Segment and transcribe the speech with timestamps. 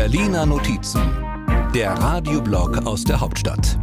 [0.00, 1.02] Berliner Notizen,
[1.74, 3.78] der Radioblog aus der Hauptstadt.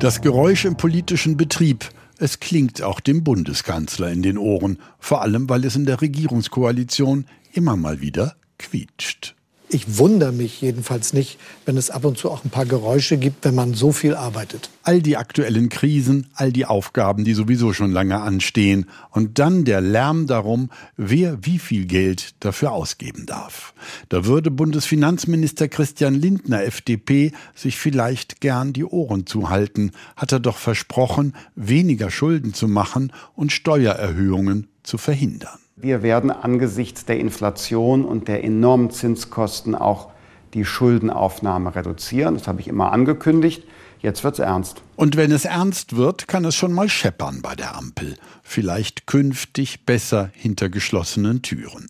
[0.00, 1.88] Das Geräusch im politischen Betrieb,
[2.18, 7.26] es klingt auch dem Bundeskanzler in den Ohren, vor allem weil es in der Regierungskoalition
[7.52, 9.36] immer mal wieder quietscht.
[9.70, 13.44] Ich wundere mich jedenfalls nicht, wenn es ab und zu auch ein paar Geräusche gibt,
[13.44, 14.70] wenn man so viel arbeitet.
[14.82, 19.82] All die aktuellen Krisen, all die Aufgaben, die sowieso schon lange anstehen und dann der
[19.82, 23.74] Lärm darum, wer wie viel Geld dafür ausgeben darf.
[24.08, 30.56] Da würde Bundesfinanzminister Christian Lindner FDP sich vielleicht gern die Ohren zuhalten, hat er doch
[30.56, 35.58] versprochen, weniger Schulden zu machen und Steuererhöhungen zu verhindern.
[35.80, 40.08] Wir werden angesichts der Inflation und der enormen Zinskosten auch
[40.52, 42.34] die Schuldenaufnahme reduzieren.
[42.34, 43.62] Das habe ich immer angekündigt.
[44.00, 44.82] Jetzt wird's ernst.
[44.96, 48.16] Und wenn es ernst wird, kann es schon mal scheppern bei der Ampel.
[48.42, 51.86] Vielleicht künftig besser hinter geschlossenen Türen.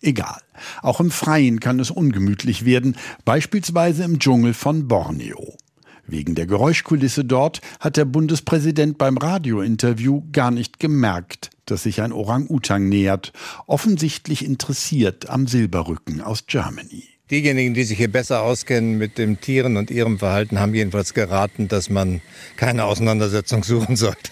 [0.00, 0.40] Egal.
[0.82, 5.56] Auch im Freien kann es ungemütlich werden, beispielsweise im Dschungel von Borneo.
[6.06, 12.12] Wegen der Geräuschkulisse dort hat der Bundespräsident beim Radiointerview gar nicht gemerkt, dass sich ein
[12.12, 13.32] Orang-Utang nähert,
[13.66, 17.13] offensichtlich interessiert am Silberrücken aus Germany.
[17.30, 21.68] Diejenigen, die sich hier besser auskennen mit dem Tieren und ihrem Verhalten, haben jedenfalls geraten,
[21.68, 22.20] dass man
[22.56, 24.30] keine Auseinandersetzung suchen sollte.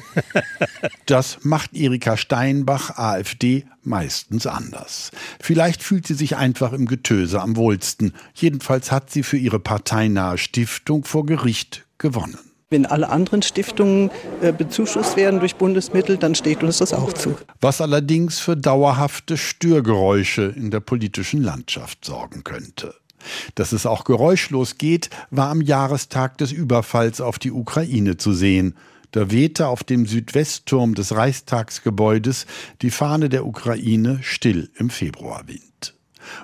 [1.06, 5.10] das macht Erika Steinbach, AfD, meistens anders.
[5.40, 8.12] Vielleicht fühlt sie sich einfach im Getöse am wohlsten.
[8.34, 12.51] Jedenfalls hat sie für ihre parteinahe Stiftung vor Gericht gewonnen.
[12.72, 17.36] Wenn alle anderen Stiftungen äh, bezuschusst werden durch Bundesmittel, dann steht uns das auch zu.
[17.60, 22.94] Was allerdings für dauerhafte Störgeräusche in der politischen Landschaft sorgen könnte.
[23.56, 28.74] Dass es auch geräuschlos geht, war am Jahrestag des Überfalls auf die Ukraine zu sehen.
[29.10, 32.46] Da wehte auf dem Südwestturm des Reichstagsgebäudes
[32.80, 35.94] die Fahne der Ukraine still im Februarwind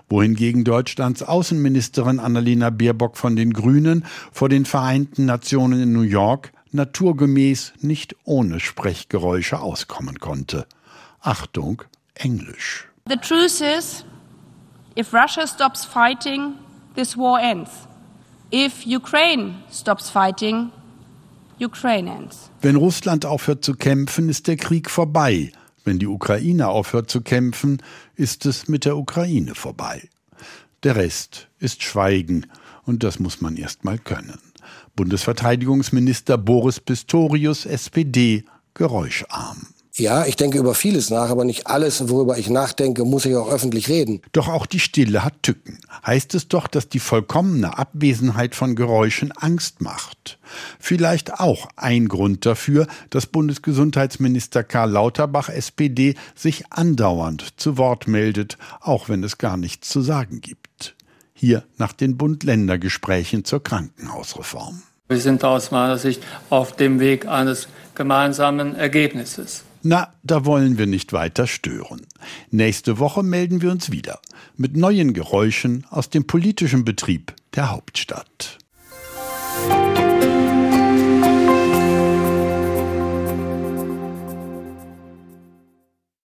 [0.08, 6.52] wohingegen Deutschlands Außenministerin Annalena Baerbock von den Grünen vor den Vereinten Nationen in New York
[6.72, 10.66] naturgemäß nicht ohne Sprechgeräusche auskommen konnte.
[11.20, 11.82] Achtung,
[12.14, 12.88] Englisch.
[13.08, 14.04] The truth is,
[14.96, 16.54] if Russia stops fighting,
[16.94, 17.70] this war ends.
[18.52, 20.70] If Ukraine stops fighting,
[21.60, 22.50] Ukraine ends.
[22.60, 25.52] Wenn Russland aufhört zu kämpfen, ist der Krieg vorbei,
[25.88, 27.82] wenn die Ukraine aufhört zu kämpfen,
[28.14, 30.08] ist es mit der Ukraine vorbei.
[30.82, 32.46] Der Rest ist Schweigen,
[32.84, 34.38] und das muss man erst mal können.
[34.96, 38.44] Bundesverteidigungsminister Boris Pistorius, SPD,
[38.74, 39.66] geräuscharm.
[39.98, 43.50] Ja, ich denke über vieles nach, aber nicht alles, worüber ich nachdenke, muss ich auch
[43.50, 44.22] öffentlich reden.
[44.32, 45.80] Doch auch die Stille hat Tücken.
[46.06, 50.38] Heißt es doch, dass die vollkommene Abwesenheit von Geräuschen Angst macht.
[50.78, 58.56] Vielleicht auch ein Grund dafür, dass Bundesgesundheitsminister Karl Lauterbach SPD sich andauernd zu Wort meldet,
[58.80, 60.94] auch wenn es gar nichts zu sagen gibt.
[61.34, 64.82] Hier nach den Bund-Länder-Gesprächen zur Krankenhausreform.
[65.08, 67.66] Wir sind aus meiner Sicht auf dem Weg eines
[67.96, 69.64] gemeinsamen Ergebnisses.
[69.82, 72.06] Na, da wollen wir nicht weiter stören.
[72.50, 74.20] Nächste Woche melden wir uns wieder
[74.56, 78.58] mit neuen Geräuschen aus dem politischen Betrieb der Hauptstadt.